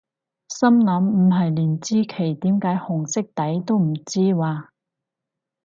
[0.47, 4.69] 心諗唔係連支旗點解紅色底都唔知咓？